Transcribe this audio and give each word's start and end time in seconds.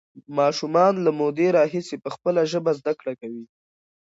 ماشومان 0.39 0.93
له 1.05 1.11
مودې 1.19 1.47
راهیسې 1.57 1.95
په 2.03 2.09
خپله 2.15 2.41
ژبه 2.51 2.71
زده 2.79 2.93
کړه 2.99 3.13
کوي. 3.21 3.45